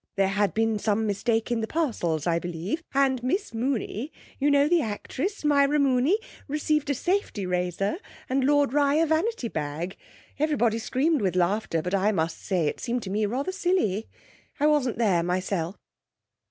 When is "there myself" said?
14.97-15.77